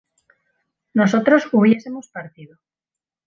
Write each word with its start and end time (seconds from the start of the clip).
nosotros 0.95 1.49
hubiésemos 1.53 2.07
partido 2.11 2.57